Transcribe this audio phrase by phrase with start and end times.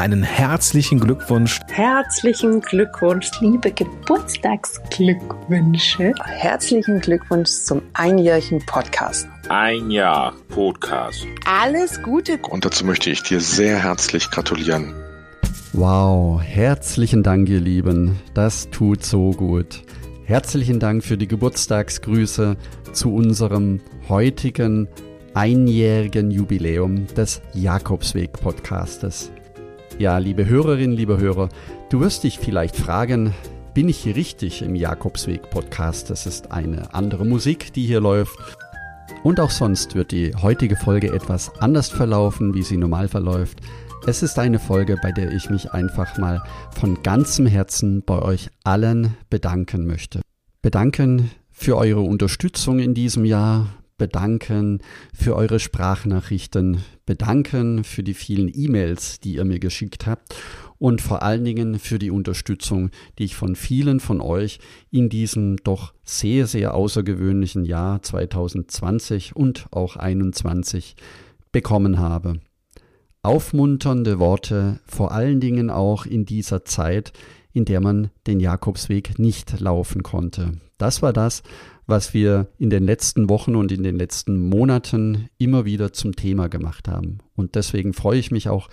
[0.00, 1.60] einen herzlichen Glückwunsch.
[1.68, 6.14] Herzlichen Glückwunsch, liebe Geburtstagsglückwünsche.
[6.24, 9.28] Herzlichen Glückwunsch zum einjährigen Podcast.
[9.50, 11.26] Ein Jahr Podcast.
[11.44, 12.38] Alles Gute.
[12.48, 14.94] Und dazu möchte ich dir sehr herzlich gratulieren.
[15.74, 18.18] Wow, herzlichen Dank, ihr Lieben.
[18.32, 19.82] Das tut so gut.
[20.24, 22.56] Herzlichen Dank für die Geburtstagsgrüße
[22.92, 24.88] zu unserem heutigen
[25.34, 29.30] einjährigen Jubiläum des Jakobsweg Podcastes.
[30.00, 31.50] Ja, liebe Hörerinnen, liebe Hörer,
[31.90, 33.34] du wirst dich vielleicht fragen,
[33.74, 36.08] bin ich hier richtig im Jakobsweg Podcast?
[36.08, 38.34] Das ist eine andere Musik, die hier läuft.
[39.24, 43.60] Und auch sonst wird die heutige Folge etwas anders verlaufen, wie sie normal verläuft.
[44.06, 48.48] Es ist eine Folge, bei der ich mich einfach mal von ganzem Herzen bei euch
[48.64, 50.22] allen bedanken möchte.
[50.62, 54.80] Bedanken für eure Unterstützung in diesem Jahr, bedanken
[55.12, 56.78] für eure Sprachnachrichten,
[57.10, 60.36] bedanken für die vielen E-Mails, die ihr mir geschickt habt
[60.78, 64.60] und vor allen Dingen für die Unterstützung, die ich von vielen von euch
[64.92, 70.94] in diesem doch sehr, sehr außergewöhnlichen Jahr 2020 und auch 2021
[71.50, 72.34] bekommen habe.
[73.24, 77.12] Aufmunternde Worte, vor allen Dingen auch in dieser Zeit,
[77.52, 80.52] in der man den Jakobsweg nicht laufen konnte.
[80.78, 81.42] Das war das,
[81.90, 86.48] was wir in den letzten Wochen und in den letzten Monaten immer wieder zum Thema
[86.48, 87.18] gemacht haben.
[87.34, 88.68] Und deswegen freue ich mich auch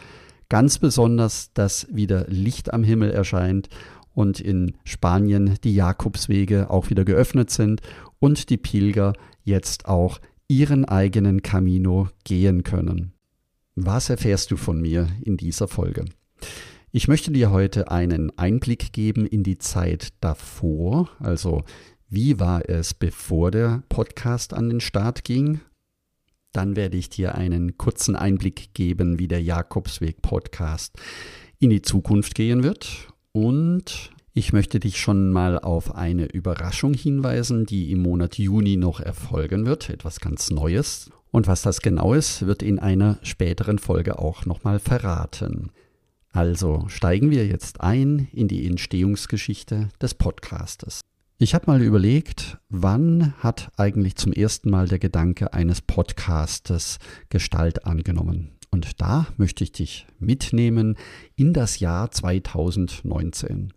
[0.50, 3.70] ganz besonders, dass wieder Licht am Himmel erscheint
[4.14, 7.82] und in Spanien die Jakobswege auch wieder geöffnet sind
[8.20, 13.14] und die Pilger jetzt auch ihren eigenen Camino gehen können.
[13.76, 16.06] Was erfährst du von mir in dieser Folge?
[16.92, 21.64] Ich möchte dir heute einen Einblick geben in die Zeit davor, also
[22.09, 25.59] wie war es, bevor der Podcast an den Start ging?
[26.53, 30.95] Dann werde ich dir einen kurzen Einblick geben, wie der Jakobsweg Podcast
[31.59, 33.09] in die Zukunft gehen wird.
[33.33, 39.01] Und ich möchte dich schon mal auf eine Überraschung hinweisen, die im Monat Juni noch
[39.01, 39.90] erfolgen wird.
[39.90, 41.12] Etwas ganz Neues.
[41.31, 45.72] Und was das genau ist, wird in einer späteren Folge auch nochmal verraten.
[46.31, 51.01] Also steigen wir jetzt ein in die Entstehungsgeschichte des Podcastes.
[51.40, 56.98] Ich habe mal überlegt, wann hat eigentlich zum ersten Mal der Gedanke eines Podcastes
[57.30, 58.53] Gestalt angenommen?
[58.72, 60.96] Und da möchte ich dich mitnehmen
[61.36, 63.72] in das Jahr 2019.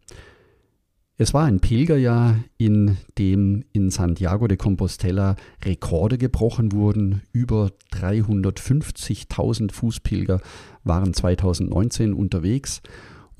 [1.19, 7.20] Es war ein Pilgerjahr, in dem in Santiago de Compostela Rekorde gebrochen wurden.
[7.31, 10.41] Über 350.000 Fußpilger
[10.82, 12.81] waren 2019 unterwegs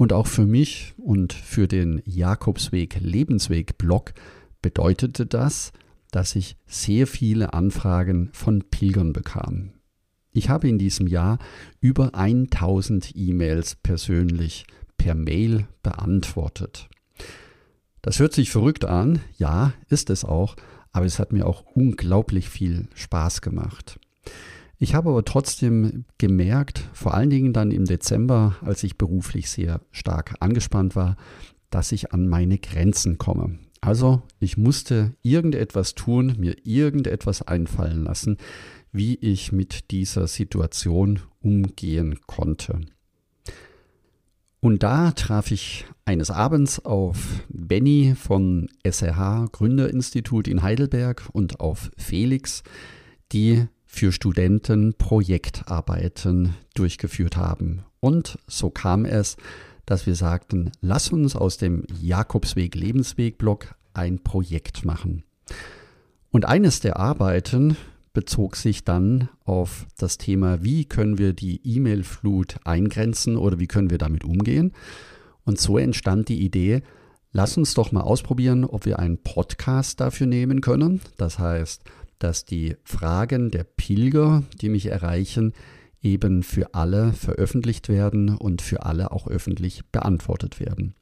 [0.00, 4.14] und auch für mich und für den Jakobsweg Lebensweg Blog
[4.62, 5.72] bedeutete das,
[6.10, 9.72] dass ich sehr viele Anfragen von Pilgern bekam.
[10.32, 11.38] Ich habe in diesem Jahr
[11.80, 14.64] über 1000 E-Mails persönlich
[14.96, 16.88] per Mail beantwortet.
[18.00, 20.56] Das hört sich verrückt an, ja, ist es auch,
[20.92, 24.00] aber es hat mir auch unglaublich viel Spaß gemacht.
[24.82, 29.82] Ich habe aber trotzdem gemerkt, vor allen Dingen dann im Dezember, als ich beruflich sehr
[29.91, 31.16] stark angespannt war,
[31.68, 33.58] dass ich an meine Grenzen komme.
[33.82, 38.38] Also ich musste irgendetwas tun, mir irgendetwas einfallen lassen,
[38.91, 42.80] wie ich mit dieser Situation umgehen konnte.
[44.60, 51.91] Und da traf ich eines Abends auf Benny von SRH Gründerinstitut in Heidelberg und auf
[51.98, 52.62] Felix,
[53.32, 57.82] die für Studenten Projektarbeiten durchgeführt haben.
[57.98, 59.36] Und so kam es,
[59.84, 65.24] dass wir sagten, lass uns aus dem Jakobsweg Lebensweg Blog ein Projekt machen.
[66.30, 67.76] Und eines der Arbeiten
[68.12, 73.90] bezog sich dann auf das Thema, wie können wir die E-Mail-Flut eingrenzen oder wie können
[73.90, 74.72] wir damit umgehen.
[75.44, 76.82] Und so entstand die Idee,
[77.32, 81.00] lass uns doch mal ausprobieren, ob wir einen Podcast dafür nehmen können.
[81.16, 81.82] Das heißt,
[82.20, 85.53] dass die Fragen der Pilger, die mich erreichen,
[86.00, 90.94] eben für alle veröffentlicht werden und für alle auch öffentlich beantwortet werden.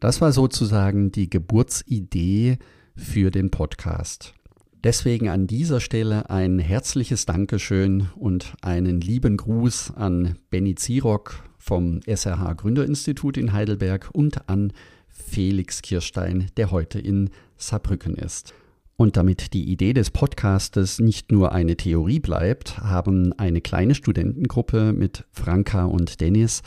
[0.00, 2.58] Das war sozusagen die Geburtsidee
[2.96, 4.34] für den Podcast.
[4.82, 12.00] Deswegen an dieser Stelle ein herzliches Dankeschön und einen lieben Gruß an Benny Zirock vom
[12.06, 14.72] SRH Gründerinstitut in Heidelberg und an
[15.08, 17.28] Felix Kirstein, der heute in
[17.58, 18.54] Saarbrücken ist.
[19.00, 24.92] Und damit die Idee des Podcastes nicht nur eine Theorie bleibt, haben eine kleine Studentengruppe
[24.92, 26.60] mit Franka und Dennis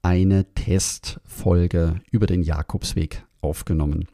[0.00, 4.08] eine Testfolge über den Jakobsweg aufgenommen.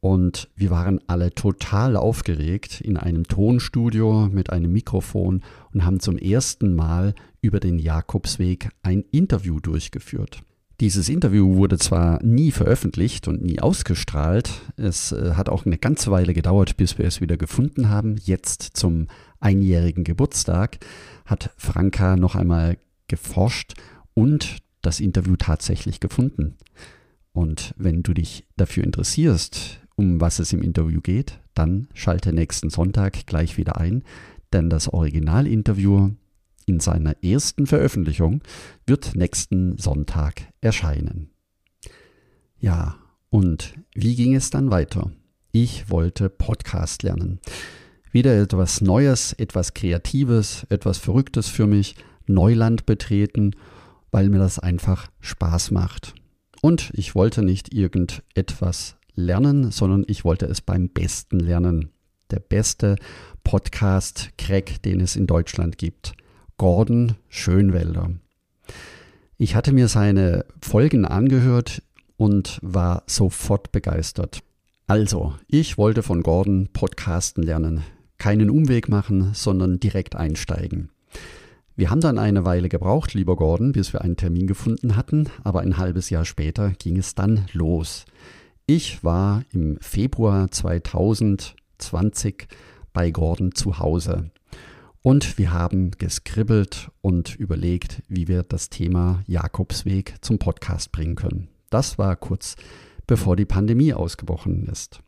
[0.00, 5.40] Und wir waren alle total aufgeregt in einem Tonstudio mit einem Mikrofon
[5.72, 10.42] und haben zum ersten Mal über den Jakobsweg ein Interview durchgeführt.
[10.82, 16.10] Dieses Interview wurde zwar nie veröffentlicht und nie ausgestrahlt, es äh, hat auch eine ganze
[16.10, 18.16] Weile gedauert, bis wir es wieder gefunden haben.
[18.16, 19.06] Jetzt zum
[19.38, 20.78] einjährigen Geburtstag
[21.24, 23.74] hat Franka noch einmal geforscht
[24.14, 26.56] und das Interview tatsächlich gefunden.
[27.30, 32.70] Und wenn du dich dafür interessierst, um was es im Interview geht, dann schalte nächsten
[32.70, 34.02] Sonntag gleich wieder ein,
[34.52, 36.10] denn das Originalinterview
[36.66, 38.42] in seiner ersten Veröffentlichung
[38.86, 41.30] wird nächsten Sonntag erscheinen.
[42.58, 42.96] Ja,
[43.30, 45.10] und wie ging es dann weiter?
[45.52, 47.40] Ich wollte Podcast lernen.
[48.10, 53.56] Wieder etwas Neues, etwas Kreatives, etwas Verrücktes für mich, Neuland betreten,
[54.10, 56.14] weil mir das einfach Spaß macht.
[56.60, 61.90] Und ich wollte nicht irgendetwas lernen, sondern ich wollte es beim Besten lernen.
[62.30, 62.96] Der beste
[63.44, 66.14] Podcast-Crack, den es in Deutschland gibt.
[66.62, 68.12] Gordon Schönwelder.
[69.36, 71.82] Ich hatte mir seine Folgen angehört
[72.16, 74.44] und war sofort begeistert.
[74.86, 77.82] Also, ich wollte von Gordon Podcasten lernen.
[78.16, 80.90] Keinen Umweg machen, sondern direkt einsteigen.
[81.74, 85.62] Wir haben dann eine Weile gebraucht, lieber Gordon, bis wir einen Termin gefunden hatten, aber
[85.62, 88.04] ein halbes Jahr später ging es dann los.
[88.66, 92.46] Ich war im Februar 2020
[92.92, 94.30] bei Gordon zu Hause.
[95.02, 101.48] Und wir haben geskribbelt und überlegt, wie wir das Thema Jakobsweg zum Podcast bringen können.
[101.70, 102.54] Das war kurz
[103.08, 105.00] bevor die Pandemie ausgebrochen ist.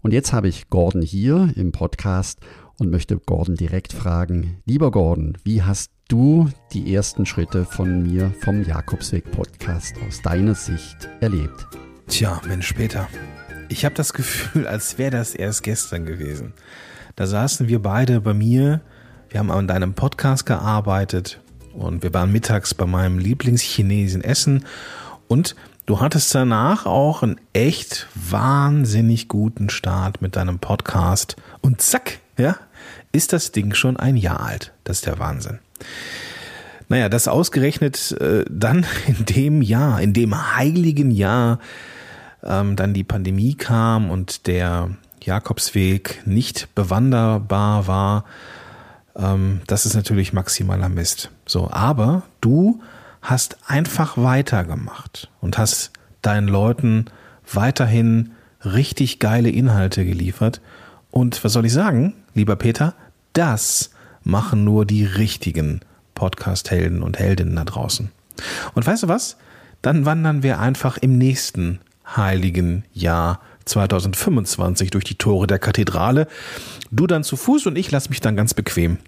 [0.00, 2.38] Und jetzt habe ich Gordon hier im Podcast
[2.78, 8.32] und möchte Gordon direkt fragen, lieber Gordon, wie hast du die ersten Schritte von mir
[8.42, 11.66] vom Jakobsweg Podcast aus deiner Sicht erlebt?
[12.06, 13.08] Tja, Mensch, Peter.
[13.68, 16.52] Ich habe das Gefühl, als wäre das erst gestern gewesen.
[17.16, 18.82] Da saßen wir beide bei mir
[19.32, 21.40] wir haben an deinem Podcast gearbeitet
[21.72, 24.66] und wir waren mittags bei meinem Lieblingschinesen essen
[25.26, 25.56] und
[25.86, 32.56] du hattest danach auch einen echt wahnsinnig guten Start mit deinem Podcast und zack, ja,
[33.12, 34.74] ist das Ding schon ein Jahr alt.
[34.84, 35.60] Das ist der Wahnsinn.
[36.90, 41.58] Naja, das ausgerechnet äh, dann in dem Jahr, in dem heiligen Jahr,
[42.42, 44.90] ähm, dann die Pandemie kam und der
[45.22, 48.24] Jakobsweg nicht bewanderbar war,
[49.16, 51.30] ähm, das ist natürlich maximaler Mist.
[51.46, 52.80] So, aber du
[53.20, 55.92] hast einfach weitergemacht und hast
[56.22, 57.06] deinen Leuten
[57.52, 58.32] weiterhin
[58.64, 60.60] richtig geile Inhalte geliefert.
[61.10, 62.94] Und was soll ich sagen, lieber Peter?
[63.32, 63.90] Das
[64.24, 65.80] machen nur die richtigen
[66.14, 68.10] Podcast-Helden und Heldinnen da draußen.
[68.74, 69.36] Und weißt du was?
[69.82, 71.80] Dann wandern wir einfach im nächsten
[72.16, 76.26] heiligen Jahr 2025 durch die Tore der Kathedrale.
[76.90, 78.98] Du dann zu Fuß und ich lass mich dann ganz bequem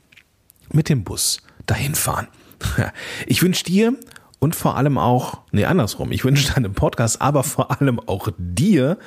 [0.73, 2.29] mit dem Bus dahin fahren.
[3.27, 3.95] Ich wünsche dir
[4.39, 8.99] und vor allem auch, nee, andersrum, ich wünsche deinem Podcast, aber vor allem auch dir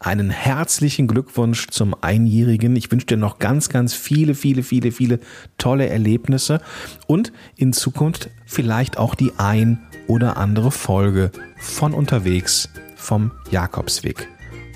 [0.00, 2.74] einen herzlichen Glückwunsch zum Einjährigen.
[2.74, 5.20] Ich wünsche dir noch ganz, ganz viele, viele, viele, viele
[5.58, 6.60] tolle Erlebnisse
[7.06, 14.26] und in Zukunft vielleicht auch die ein oder andere Folge von unterwegs vom Jakobsweg.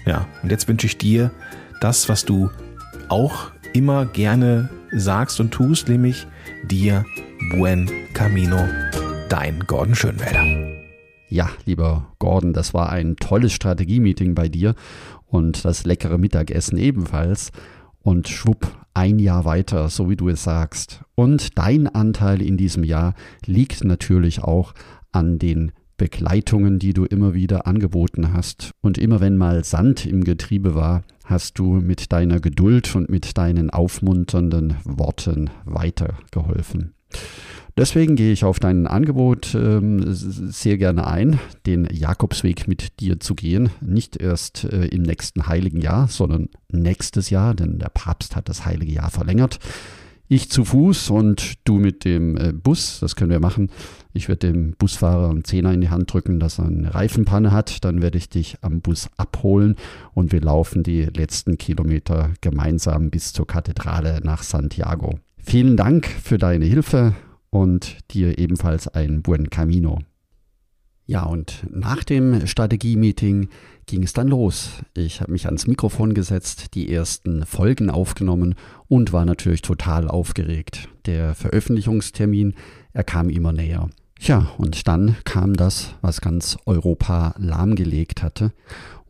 [0.07, 1.31] Ja, und jetzt wünsche ich dir
[1.81, 2.51] das, was du
[3.09, 6.27] auch immer gerne sagst und tust, nämlich
[6.65, 7.05] dir
[7.51, 8.59] buen camino,
[9.29, 10.45] dein Gordon Schönwälder.
[11.29, 14.75] Ja, lieber Gordon, das war ein tolles Strategie-Meeting bei dir
[15.27, 17.51] und das leckere Mittagessen ebenfalls.
[18.01, 21.01] Und schwupp, ein Jahr weiter, so wie du es sagst.
[21.15, 23.15] Und dein Anteil in diesem Jahr
[23.47, 24.75] liegt natürlich auch
[25.11, 28.73] an den Begleitungen, die du immer wieder angeboten hast.
[28.81, 33.39] Und immer wenn mal Sand im Getriebe war, hast du mit deiner Geduld und mit
[33.39, 36.95] deinen aufmunternden Worten weitergeholfen.
[37.77, 43.35] Deswegen gehe ich auf dein Angebot ähm, sehr gerne ein, den Jakobsweg mit dir zu
[43.35, 43.71] gehen.
[43.81, 48.65] Nicht erst äh, im nächsten heiligen Jahr, sondern nächstes Jahr, denn der Papst hat das
[48.65, 49.59] heilige Jahr verlängert.
[50.27, 53.71] Ich zu Fuß und du mit dem äh, Bus, das können wir machen.
[54.15, 57.85] Ich werde dem Busfahrer einen Zehner in die Hand drücken, dass er eine Reifenpanne hat.
[57.85, 59.77] Dann werde ich dich am Bus abholen
[60.15, 65.19] und wir laufen die letzten Kilometer gemeinsam bis zur Kathedrale nach Santiago.
[65.37, 67.15] Vielen Dank für deine Hilfe
[67.51, 69.99] und dir ebenfalls ein Buen Camino.
[71.07, 73.49] Ja, und nach dem Strategie-Meeting
[73.87, 74.71] ging es dann los.
[74.97, 78.55] Ich habe mich ans Mikrofon gesetzt, die ersten Folgen aufgenommen
[78.89, 80.89] und war natürlich total aufgeregt.
[81.05, 82.55] Der Veröffentlichungstermin,
[82.95, 83.91] er kam immer näher.
[84.19, 88.53] Ja, und dann kam das, was ganz Europa lahmgelegt hatte.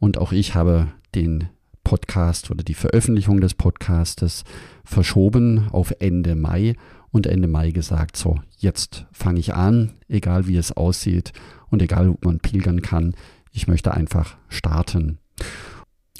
[0.00, 1.48] Und auch ich habe den
[1.84, 4.42] Podcast oder die Veröffentlichung des Podcastes
[4.84, 6.74] verschoben auf Ende Mai
[7.12, 11.32] und Ende Mai gesagt, so, jetzt fange ich an, egal wie es aussieht
[11.74, 13.14] und egal ob man pilgern kann,
[13.52, 15.18] ich möchte einfach starten.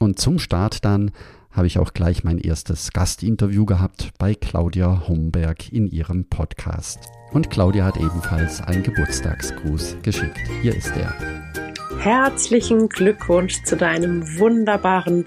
[0.01, 1.13] Und zum Start dann
[1.53, 6.99] habe ich auch gleich mein erstes Gastinterview gehabt bei Claudia Homberg in ihrem Podcast.
[7.33, 10.41] Und Claudia hat ebenfalls einen Geburtstagsgruß geschickt.
[10.63, 11.15] Hier ist er.
[12.01, 15.25] Herzlichen Glückwunsch zu deinem wunderbaren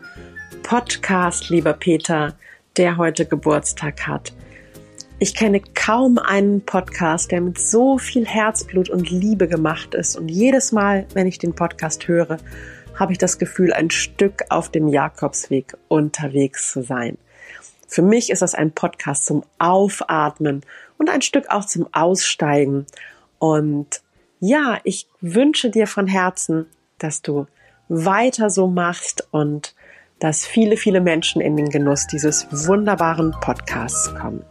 [0.62, 2.36] Podcast, lieber Peter,
[2.76, 4.34] der heute Geburtstag hat.
[5.20, 10.16] Ich kenne kaum einen Podcast, der mit so viel Herzblut und Liebe gemacht ist.
[10.16, 12.38] Und jedes Mal, wenn ich den Podcast höre,
[12.94, 17.18] habe ich das Gefühl, ein Stück auf dem Jakobsweg unterwegs zu sein.
[17.88, 20.62] Für mich ist das ein Podcast zum Aufatmen
[21.00, 22.86] und ein Stück auch zum Aussteigen.
[23.40, 24.04] Und
[24.40, 26.68] ja, ich wünsche dir von Herzen,
[27.00, 27.48] dass du
[27.90, 29.74] weiter so machst und
[30.20, 34.46] dass viele, viele Menschen in den Genuss dieses wunderbaren Podcasts kommen.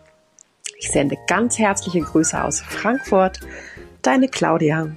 [0.78, 3.40] Ich sende ganz herzliche Grüße aus Frankfurt.
[4.02, 4.94] Deine Claudia.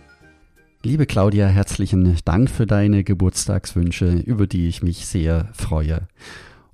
[0.83, 6.07] Liebe Claudia, herzlichen Dank für deine Geburtstagswünsche, über die ich mich sehr freue.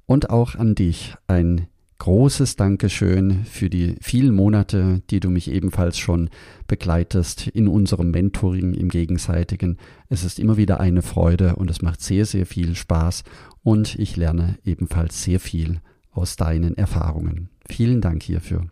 [0.08, 1.68] Und auch an dich ein
[2.00, 6.30] großes Dankeschön für die vielen Monate, die du mich ebenfalls schon
[6.68, 9.78] begleitest in unserem Mentoring im Gegenseitigen.
[10.10, 13.24] Es ist immer wieder eine Freude und es macht sehr, sehr viel Spaß
[13.64, 15.80] und ich lerne ebenfalls sehr viel
[16.12, 17.50] aus deinen Erfahrungen.
[17.68, 18.68] Vielen Dank hierfür.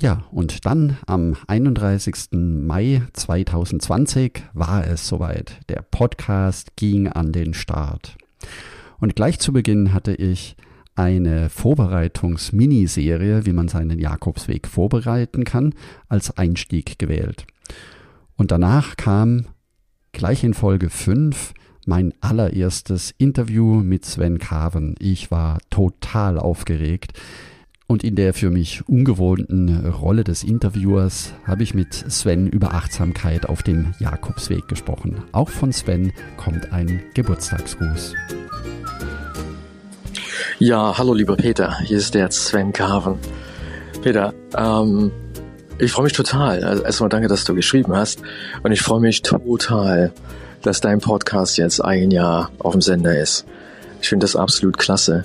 [0.00, 2.32] Ja, und dann am 31.
[2.32, 5.60] Mai 2020 war es soweit.
[5.68, 8.16] Der Podcast ging an den Start.
[8.98, 10.56] Und gleich zu Beginn hatte ich
[10.96, 15.74] eine Vorbereitungs-Miniserie, wie man seinen Jakobsweg vorbereiten kann,
[16.08, 17.46] als Einstieg gewählt.
[18.36, 19.46] Und danach kam
[20.12, 21.54] gleich in Folge 5
[21.86, 24.96] mein allererstes Interview mit Sven Kaven.
[24.98, 27.12] Ich war total aufgeregt.
[27.86, 33.46] Und in der für mich ungewohnten Rolle des Interviewers habe ich mit Sven über Achtsamkeit
[33.46, 35.22] auf dem Jakobsweg gesprochen.
[35.32, 38.14] Auch von Sven kommt ein Geburtstagsgruß.
[40.58, 43.18] Ja, hallo lieber Peter, hier ist der Sven Carven.
[44.02, 45.10] Peter, ähm,
[45.78, 46.64] ich freue mich total.
[46.64, 48.22] Also erstmal danke, dass du geschrieben hast.
[48.62, 50.10] Und ich freue mich total,
[50.62, 53.44] dass dein Podcast jetzt ein Jahr auf dem Sender ist.
[54.00, 55.24] Ich finde das absolut klasse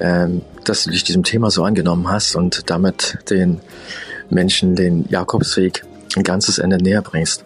[0.00, 3.60] ähm, dass du dich diesem Thema so angenommen hast und damit den
[4.30, 5.84] Menschen den Jakobsweg
[6.16, 7.44] ein ganzes Ende näher bringst.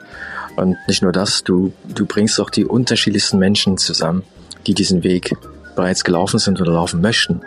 [0.56, 4.22] Und nicht nur das, du, du bringst auch die unterschiedlichsten Menschen zusammen,
[4.66, 5.34] die diesen Weg
[5.74, 7.40] bereits gelaufen sind oder laufen möchten.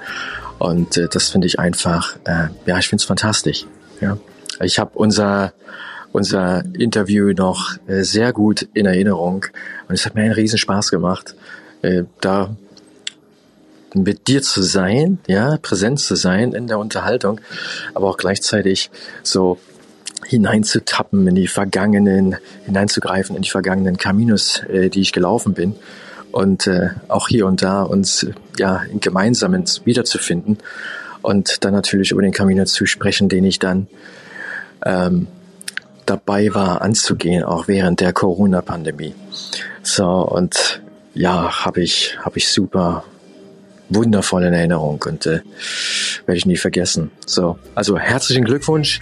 [0.57, 3.65] Und äh, das finde ich einfach, äh, ja, ich finde es fantastisch.
[4.01, 4.17] Ja.
[4.61, 5.53] Ich habe unser,
[6.11, 9.45] unser Interview noch äh, sehr gut in Erinnerung
[9.87, 11.35] und es hat mir einen riesen Spaß gemacht,
[11.81, 12.55] äh, da
[14.03, 17.41] mit dir zu sein, ja, präsent zu sein in der Unterhaltung,
[17.93, 18.91] aber auch gleichzeitig
[19.23, 19.57] so
[20.25, 25.75] hineinzutappen in die vergangenen, hineinzugreifen in die vergangenen Caminos, äh, die ich gelaufen bin
[26.31, 29.53] und äh, auch hier und da uns ja gemeinsam
[29.85, 30.57] wiederzufinden
[31.21, 33.87] und dann natürlich über den Camino zu sprechen, den ich dann
[34.83, 35.27] ähm,
[36.05, 39.15] dabei war anzugehen, auch während der Corona-Pandemie.
[39.81, 40.81] So und
[41.13, 43.05] ja, habe ich habe ich super
[43.89, 45.41] wundervolle Erinnerung und äh,
[46.25, 47.11] werde ich nie vergessen.
[47.25, 48.99] So, also herzlichen Glückwunsch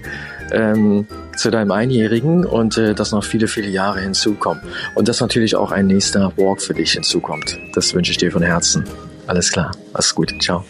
[0.51, 4.63] ähm, zu deinem Einjährigen und äh, dass noch viele, viele Jahre hinzukommen.
[4.95, 7.57] Und dass natürlich auch ein nächster Walk für dich hinzukommt.
[7.73, 8.83] Das wünsche ich dir von Herzen.
[9.27, 10.33] Alles klar, mach's gut.
[10.41, 10.63] Ciao.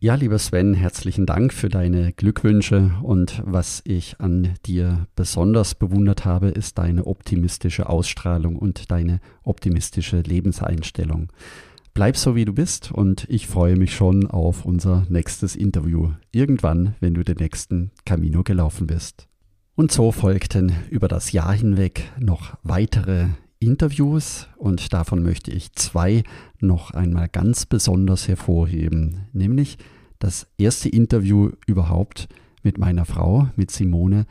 [0.00, 6.24] Ja, lieber Sven, herzlichen Dank für deine Glückwünsche und was ich an dir besonders bewundert
[6.24, 11.32] habe, ist deine optimistische Ausstrahlung und deine optimistische Lebenseinstellung.
[11.98, 16.12] Bleib so wie du bist und ich freue mich schon auf unser nächstes Interview.
[16.30, 19.26] Irgendwann, wenn du den nächsten Camino gelaufen bist.
[19.74, 23.26] Und so folgten über das Jahr hinweg noch weitere
[23.58, 26.22] Interviews und davon möchte ich zwei
[26.60, 29.76] noch einmal ganz besonders hervorheben, nämlich
[30.20, 32.28] das erste Interview überhaupt
[32.62, 34.26] mit meiner Frau, mit Simone,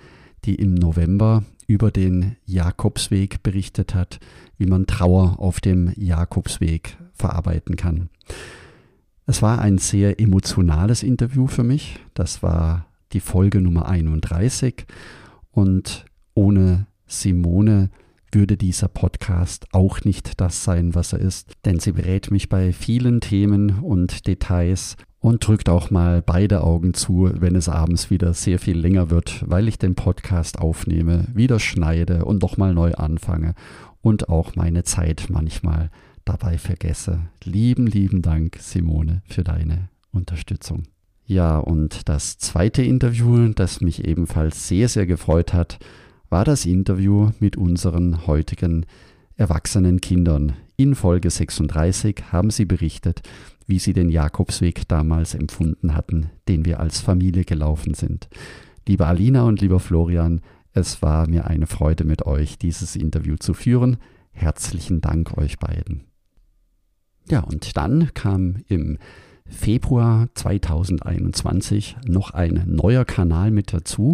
[0.45, 4.21] die im November über den Jakobsweg berichtet hat,
[4.57, 8.09] wie man Trauer auf dem Jakobsweg verarbeiten kann.
[9.25, 11.99] Es war ein sehr emotionales Interview für mich.
[12.13, 14.85] Das war die Folge Nummer 31
[15.51, 17.89] und ohne Simone
[18.31, 22.73] würde dieser Podcast auch nicht das sein, was er ist, denn sie berät mich bei
[22.73, 28.33] vielen Themen und Details und drückt auch mal beide Augen zu, wenn es abends wieder
[28.33, 33.55] sehr viel länger wird, weil ich den Podcast aufnehme, wieder schneide und nochmal neu anfange
[34.01, 35.89] und auch meine Zeit manchmal
[36.27, 37.21] dabei vergesse.
[37.43, 40.83] Lieben, lieben Dank, Simone, für deine Unterstützung.
[41.25, 45.79] Ja, und das zweite Interview, das mich ebenfalls sehr, sehr gefreut hat,
[46.29, 48.85] war das Interview mit unseren heutigen
[49.35, 50.53] erwachsenen Kindern.
[50.75, 53.21] In Folge 36 haben sie berichtet,
[53.65, 58.29] wie sie den Jakobsweg damals empfunden hatten, den wir als Familie gelaufen sind.
[58.87, 60.41] Liebe Alina und lieber Florian,
[60.73, 63.97] es war mir eine Freude mit euch, dieses Interview zu führen.
[64.31, 66.06] Herzlichen Dank euch beiden.
[67.29, 68.97] Ja, und dann kam im
[69.45, 74.13] Februar 2021 noch ein neuer Kanal mit dazu,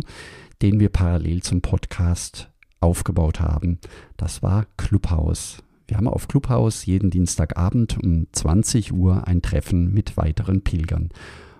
[0.62, 3.80] den wir parallel zum Podcast aufgebaut haben.
[4.18, 5.58] Das war Clubhouse.
[5.88, 11.10] Wir haben auf Clubhouse jeden Dienstagabend um 20 Uhr ein Treffen mit weiteren Pilgern.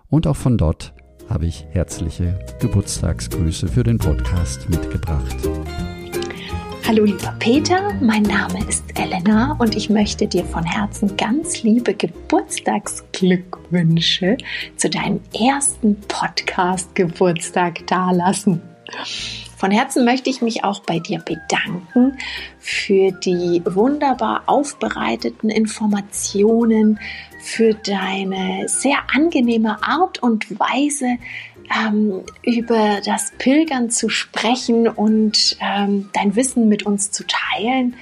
[0.10, 0.94] Und auch von dort
[1.30, 5.38] habe ich herzliche Geburtstagsgrüße für den Podcast mitgebracht.
[6.86, 11.94] Hallo lieber Peter, mein Name ist Elena und ich möchte dir von Herzen ganz liebe
[11.94, 14.36] Geburtstagsglückwünsche
[14.76, 18.62] zu deinem ersten Podcast-Geburtstag dalassen.
[19.56, 22.18] Von Herzen möchte ich mich auch bei dir bedanken
[22.60, 27.00] für die wunderbar aufbereiteten Informationen,
[27.40, 31.18] für deine sehr angenehme Art und Weise,
[31.70, 37.96] ähm, über das Pilgern zu sprechen und ähm, dein Wissen mit uns zu teilen.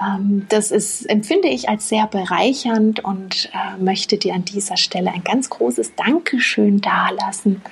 [0.00, 5.12] Ähm, das ist, empfinde ich als sehr bereichernd und äh, möchte dir an dieser Stelle
[5.12, 7.62] ein ganz großes Dankeschön dalassen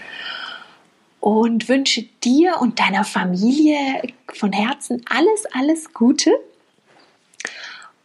[1.20, 3.76] und wünsche dir und deiner Familie
[4.32, 6.30] von Herzen alles, alles Gute.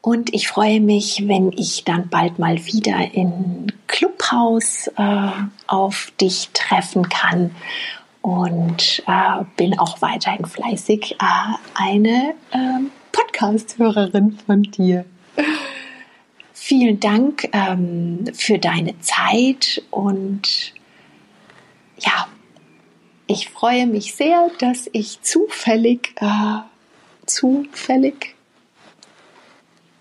[0.06, 5.30] Und ich freue mich, wenn ich dann bald mal wieder in Clubhaus äh,
[5.68, 7.56] auf dich treffen kann.
[8.22, 15.06] Und äh, bin auch weiterhin fleißig äh, eine ähm, Podcast-Hörerin von dir.
[16.52, 20.74] Vielen Dank ähm, für deine Zeit und
[21.98, 22.28] ja,
[23.28, 26.60] ich freue mich sehr, dass ich zufällig, äh,
[27.26, 28.36] zufällig,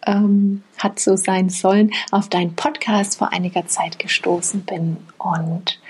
[0.07, 5.81] ähm, hat so sein sollen, auf deinen Podcast vor einiger Zeit gestoßen bin und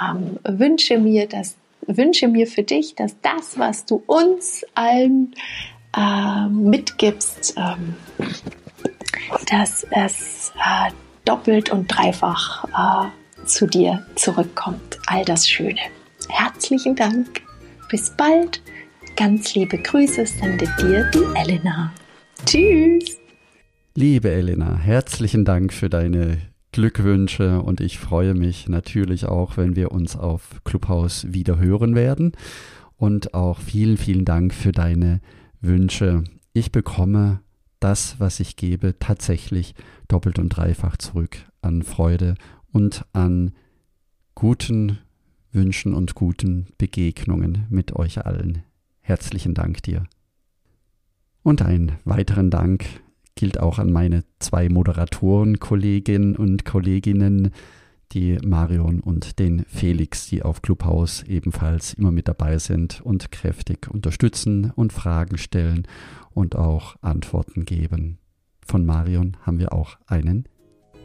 [0.00, 1.56] ähm, wünsche mir, dass
[1.86, 5.34] wünsche mir für dich, dass das, was du uns allen
[5.96, 7.96] äh, mitgibst, ähm,
[9.50, 10.90] dass es äh,
[11.24, 14.98] doppelt und dreifach äh, zu dir zurückkommt.
[15.06, 15.80] All das Schöne.
[16.28, 17.42] Herzlichen Dank.
[17.90, 18.62] Bis bald.
[19.16, 21.92] Ganz liebe Grüße sendet dir die Elena.
[22.44, 23.18] Tschüss.
[24.00, 26.38] Liebe Elena, herzlichen Dank für deine
[26.70, 32.30] Glückwünsche und ich freue mich natürlich auch, wenn wir uns auf Clubhouse wieder hören werden.
[32.96, 35.20] Und auch vielen, vielen Dank für deine
[35.60, 36.22] Wünsche.
[36.52, 37.40] Ich bekomme
[37.80, 39.74] das, was ich gebe, tatsächlich
[40.06, 42.36] doppelt und dreifach zurück an Freude
[42.70, 43.50] und an
[44.36, 44.98] guten
[45.50, 48.62] Wünschen und guten Begegnungen mit euch allen.
[49.00, 50.04] Herzlichen Dank dir.
[51.42, 52.84] Und einen weiteren Dank
[53.38, 57.52] gilt auch an meine zwei Moderatoren, Kolleginnen und Kolleginnen,
[58.10, 63.88] die Marion und den Felix, die auf Clubhouse ebenfalls immer mit dabei sind und kräftig
[63.88, 65.86] unterstützen und Fragen stellen
[66.34, 68.18] und auch Antworten geben.
[68.66, 70.48] Von Marion haben wir auch einen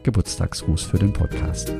[0.02, 1.72] Geburtstagsgruß für den Podcast.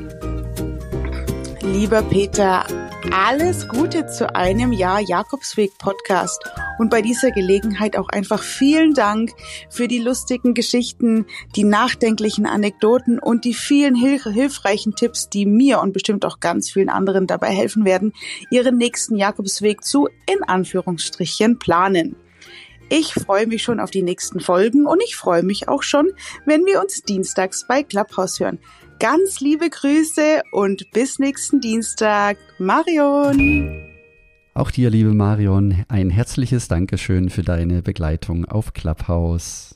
[1.62, 2.64] Lieber Peter,
[3.12, 6.38] alles Gute zu einem Jahr Jakobsweg Podcast
[6.78, 9.32] und bei dieser Gelegenheit auch einfach vielen Dank
[9.70, 15.80] für die lustigen Geschichten, die nachdenklichen Anekdoten und die vielen hilf hilfreichen Tipps, die mir
[15.80, 18.12] und bestimmt auch ganz vielen anderen dabei helfen werden,
[18.50, 22.16] ihren nächsten Jakobsweg zu in Anführungsstrichen planen.
[22.90, 26.12] Ich freue mich schon auf die nächsten Folgen und ich freue mich auch schon,
[26.44, 28.58] wenn wir uns dienstags bei Clubhouse hören.
[29.00, 32.37] Ganz liebe Grüße und bis nächsten Dienstag.
[32.58, 33.93] Marion.
[34.56, 39.74] Auch dir, liebe Marion, ein herzliches Dankeschön für deine Begleitung auf Clubhouse.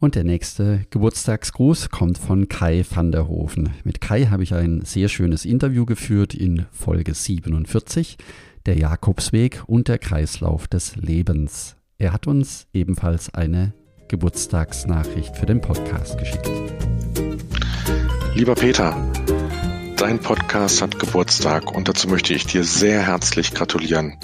[0.00, 3.74] Und der nächste Geburtstagsgruß kommt von Kai van der Hofen.
[3.84, 8.16] Mit Kai habe ich ein sehr schönes Interview geführt in Folge 47,
[8.64, 11.76] der Jakobsweg und der Kreislauf des Lebens.
[11.98, 13.74] Er hat uns ebenfalls eine
[14.08, 16.50] Geburtstagsnachricht für den Podcast geschickt.
[18.34, 18.96] Lieber Peter,
[19.96, 24.18] dein Podcast hat Geburtstag und dazu möchte ich dir sehr herzlich gratulieren.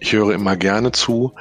[0.00, 1.34] Ich höre immer gerne zu,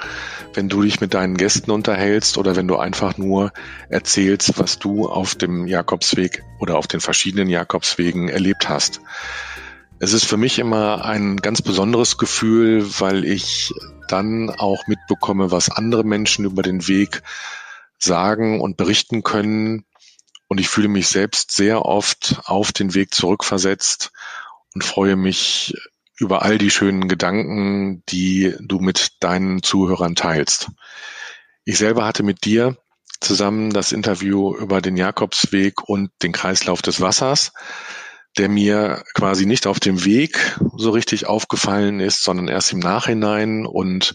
[0.53, 3.53] wenn du dich mit deinen Gästen unterhältst oder wenn du einfach nur
[3.89, 9.01] erzählst, was du auf dem Jakobsweg oder auf den verschiedenen Jakobswegen erlebt hast.
[9.99, 13.71] Es ist für mich immer ein ganz besonderes Gefühl, weil ich
[14.09, 17.21] dann auch mitbekomme, was andere Menschen über den Weg
[17.97, 19.85] sagen und berichten können.
[20.51, 24.11] Und ich fühle mich selbst sehr oft auf den Weg zurückversetzt
[24.73, 25.73] und freue mich
[26.17, 30.67] über all die schönen Gedanken, die du mit deinen Zuhörern teilst.
[31.63, 32.75] Ich selber hatte mit dir
[33.21, 37.53] zusammen das Interview über den Jakobsweg und den Kreislauf des Wassers,
[38.37, 43.65] der mir quasi nicht auf dem Weg so richtig aufgefallen ist, sondern erst im Nachhinein
[43.65, 44.13] und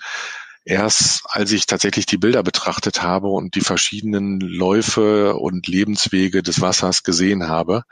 [0.66, 6.60] erst als ich tatsächlich die Bilder betrachtet habe und die verschiedenen Läufe und Lebenswege des
[6.60, 7.84] Wassers gesehen habe.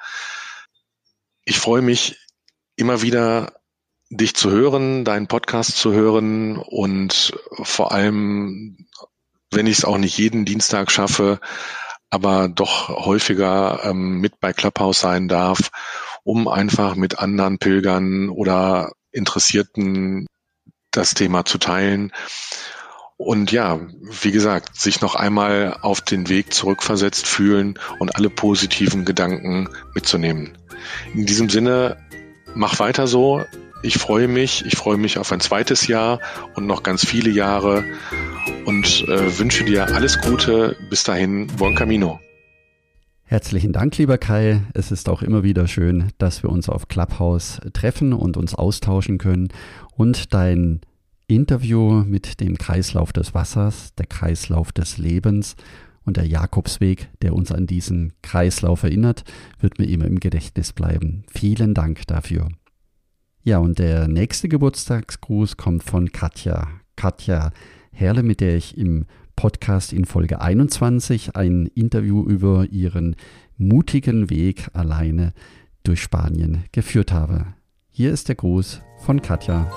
[1.44, 2.18] Ich freue mich
[2.76, 3.52] immer wieder
[4.10, 8.88] dich zu hören, deinen Podcast zu hören und vor allem,
[9.52, 11.38] wenn ich es auch nicht jeden Dienstag schaffe,
[12.10, 15.70] aber doch häufiger ähm, mit bei Clubhouse sein darf,
[16.24, 20.26] um einfach mit anderen Pilgern oder Interessierten
[20.96, 22.12] das Thema zu teilen.
[23.16, 23.80] Und ja,
[24.22, 30.59] wie gesagt, sich noch einmal auf den Weg zurückversetzt fühlen und alle positiven Gedanken mitzunehmen.
[31.14, 31.96] In diesem Sinne,
[32.54, 33.42] mach weiter so.
[33.83, 34.64] Ich freue mich.
[34.66, 36.18] Ich freue mich auf ein zweites Jahr
[36.54, 37.85] und noch ganz viele Jahre
[38.64, 40.76] und äh, wünsche dir alles Gute.
[40.90, 42.18] Bis dahin, buon camino.
[43.26, 44.60] Herzlichen Dank, lieber Kai.
[44.74, 49.16] Es ist auch immer wieder schön, dass wir uns auf Clubhouse treffen und uns austauschen
[49.16, 49.48] können
[49.96, 50.82] und dein
[51.26, 55.56] Interview mit dem Kreislauf des Wassers, der Kreislauf des Lebens
[56.04, 59.24] und der Jakobsweg, der uns an diesen Kreislauf erinnert,
[59.58, 61.24] wird mir immer im Gedächtnis bleiben.
[61.32, 62.50] Vielen Dank dafür.
[63.42, 66.68] Ja, und der nächste Geburtstagsgruß kommt von Katja.
[66.94, 67.52] Katja
[67.90, 69.06] Herle, mit der ich im
[69.37, 73.16] Podcast in Folge 21 ein Interview über ihren
[73.57, 75.33] mutigen Weg alleine
[75.83, 77.47] durch Spanien geführt habe.
[77.90, 79.70] Hier ist der Gruß von Katja.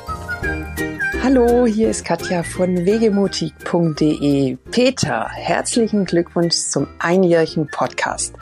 [1.24, 4.56] Hallo, hier ist Katja von wegemutig.de.
[4.72, 8.36] Peter, herzlichen Glückwunsch zum einjährigen Podcast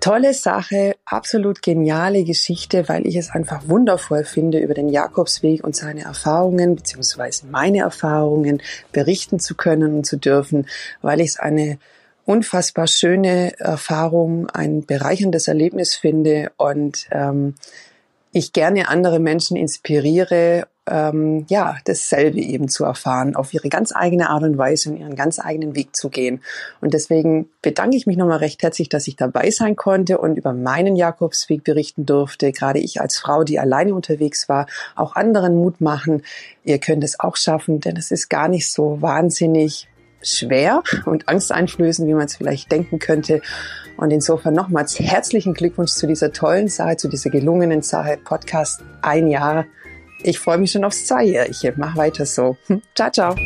[0.00, 5.76] tolle Sache, absolut geniale Geschichte, weil ich es einfach wundervoll finde, über den Jakobsweg und
[5.76, 10.66] seine Erfahrungen beziehungsweise meine Erfahrungen berichten zu können und zu dürfen,
[11.02, 11.78] weil ich es eine
[12.24, 17.54] unfassbar schöne Erfahrung, ein bereicherndes Erlebnis finde und ähm,
[18.32, 24.28] ich gerne andere Menschen inspiriere ähm, ja, dasselbe eben zu erfahren, auf ihre ganz eigene
[24.28, 26.42] Art und Weise und ihren ganz eigenen Weg zu gehen.
[26.80, 30.52] Und deswegen bedanke ich mich nochmal recht herzlich, dass ich dabei sein konnte und über
[30.52, 32.52] meinen Jakobsweg berichten durfte.
[32.52, 36.22] Gerade ich als Frau, die alleine unterwegs war, auch anderen Mut machen.
[36.64, 39.88] Ihr könnt es auch schaffen, denn es ist gar nicht so wahnsinnig
[40.22, 43.40] schwer und angsteinflößend, wie man es vielleicht denken könnte.
[43.96, 48.18] Und insofern nochmals herzlichen Glückwunsch zu dieser tollen Sache, zu dieser gelungenen Sache.
[48.22, 49.66] Podcast ein Jahr
[50.22, 51.74] ich freue mich schon aufs Zweijährige.
[51.76, 52.56] Mach weiter so.
[52.66, 52.82] Hm.
[52.94, 53.36] Ciao, ciao.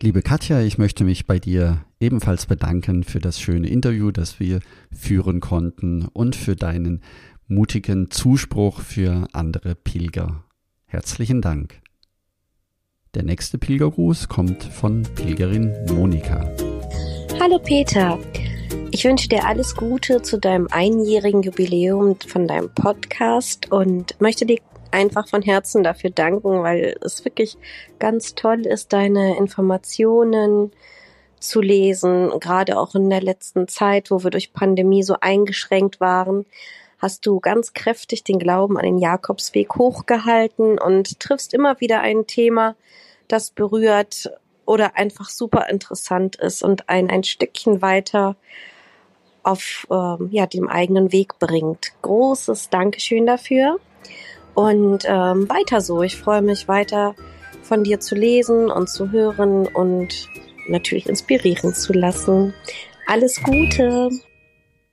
[0.00, 4.60] Liebe Katja, ich möchte mich bei dir ebenfalls bedanken für das schöne Interview, das wir
[4.94, 7.02] führen konnten und für deinen
[7.46, 10.44] mutigen Zuspruch für andere Pilger.
[10.86, 11.80] Herzlichen Dank.
[13.14, 16.50] Der nächste Pilgergruß kommt von Pilgerin Monika.
[17.40, 18.18] Hallo Peter,
[18.90, 24.58] ich wünsche dir alles Gute zu deinem einjährigen Jubiläum von deinem Podcast und möchte dir
[24.94, 27.58] einfach von Herzen dafür danken, weil es wirklich
[27.98, 30.70] ganz toll ist, deine Informationen
[31.40, 36.46] zu lesen, gerade auch in der letzten Zeit, wo wir durch Pandemie so eingeschränkt waren,
[36.98, 42.26] hast du ganz kräftig den Glauben an den Jakobsweg hochgehalten und triffst immer wieder ein
[42.26, 42.76] Thema,
[43.28, 44.30] das berührt
[44.64, 48.36] oder einfach super interessant ist und ein ein Stückchen weiter
[49.42, 51.92] auf ähm, ja dem eigenen Weg bringt.
[52.00, 53.78] Großes Dankeschön dafür.
[54.54, 56.02] Und ähm, weiter so.
[56.02, 57.14] Ich freue mich weiter
[57.62, 60.28] von dir zu lesen und zu hören und
[60.68, 62.54] natürlich inspirieren zu lassen.
[63.06, 64.10] Alles Gute.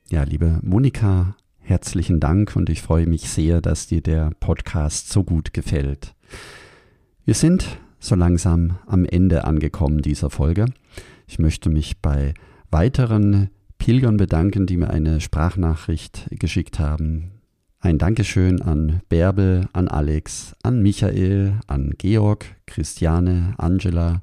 [0.10, 5.24] Ja, liebe Monika, herzlichen Dank und ich freue mich sehr, dass dir der Podcast so
[5.24, 6.14] gut gefällt.
[7.24, 10.66] Wir sind so langsam am Ende angekommen dieser Folge.
[11.28, 12.34] Ich möchte mich bei
[12.72, 17.41] weiteren Pilgern bedanken, die mir eine Sprachnachricht geschickt haben.
[17.84, 24.22] Ein Dankeschön an Bärbel, an Alex, an Michael, an Georg, Christiane, Angela,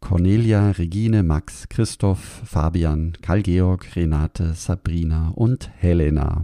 [0.00, 6.42] Cornelia, Regine, Max, Christoph, Fabian, Karl-Georg, Renate, Sabrina und Helena.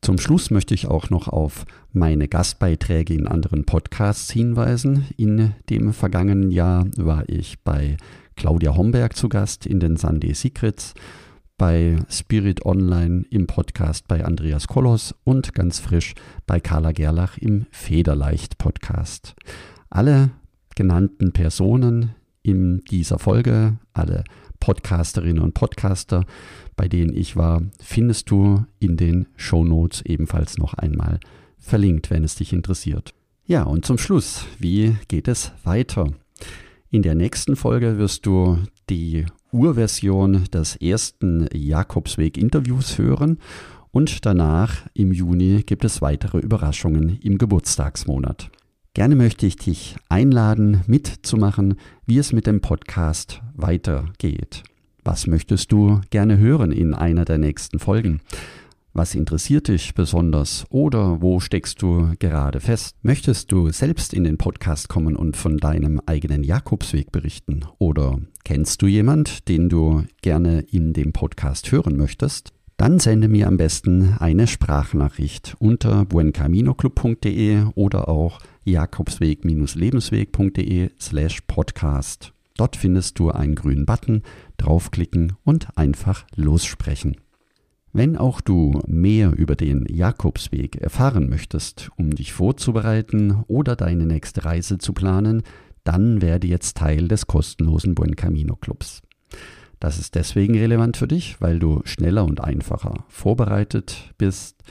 [0.00, 5.08] Zum Schluss möchte ich auch noch auf meine Gastbeiträge in anderen Podcasts hinweisen.
[5.18, 7.98] In dem vergangenen Jahr war ich bei
[8.34, 10.94] Claudia Homberg zu Gast in den Sunday Secrets
[11.58, 16.14] bei Spirit Online im Podcast bei Andreas Kollos und ganz frisch
[16.46, 19.34] bei Carla Gerlach im Federleicht Podcast.
[19.90, 20.30] Alle
[20.76, 24.22] genannten Personen in dieser Folge, alle
[24.60, 26.24] Podcasterinnen und Podcaster,
[26.76, 31.18] bei denen ich war, findest du in den Show Notes ebenfalls noch einmal
[31.58, 33.14] verlinkt, wenn es dich interessiert.
[33.46, 36.12] Ja, und zum Schluss, wie geht es weiter?
[36.90, 43.38] In der nächsten Folge wirst du die Urversion des ersten Jakobsweg-Interviews hören
[43.90, 48.50] und danach im Juni gibt es weitere Überraschungen im Geburtstagsmonat.
[48.94, 51.74] Gerne möchte ich dich einladen, mitzumachen,
[52.06, 54.64] wie es mit dem Podcast weitergeht.
[55.04, 58.20] Was möchtest du gerne hören in einer der nächsten Folgen?
[58.98, 62.96] Was interessiert dich besonders oder wo steckst du gerade fest?
[63.02, 67.64] Möchtest du selbst in den Podcast kommen und von deinem eigenen Jakobsweg berichten?
[67.78, 72.52] Oder kennst du jemand, den du gerne in dem Podcast hören möchtest?
[72.76, 82.32] Dann sende mir am besten eine Sprachnachricht unter buencaminoclub.de oder auch jakobsweg-lebensweg.de slash podcast.
[82.56, 84.24] Dort findest du einen grünen Button,
[84.56, 87.14] draufklicken und einfach lossprechen.
[87.92, 94.44] Wenn auch du mehr über den Jakobsweg erfahren möchtest, um dich vorzubereiten oder deine nächste
[94.44, 95.42] Reise zu planen,
[95.84, 99.00] dann werde jetzt Teil des kostenlosen Buen Camino Clubs.
[99.80, 104.62] Das ist deswegen relevant für dich, weil du schneller und einfacher vorbereitet bist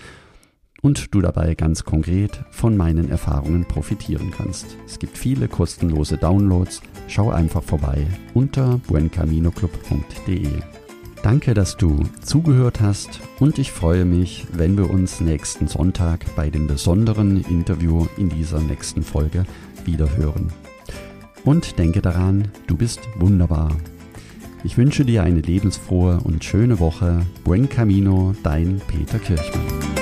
[0.81, 4.77] und du dabei ganz konkret von meinen Erfahrungen profitieren kannst.
[4.85, 6.81] Es gibt viele kostenlose Downloads.
[7.07, 10.76] Schau einfach vorbei unter buencaminoclub.de.
[11.23, 16.49] Danke, dass du zugehört hast und ich freue mich, wenn wir uns nächsten Sonntag bei
[16.49, 19.45] dem besonderen Interview in dieser nächsten Folge
[19.83, 20.53] wiederhören.
[21.43, 23.75] Und denke daran, du bist wunderbar.
[24.63, 27.21] Ich wünsche dir eine lebensfrohe und schöne Woche.
[27.43, 29.96] Buen Camino, dein Peter Kirchmann.